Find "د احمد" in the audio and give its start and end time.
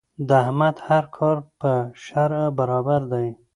0.27-0.75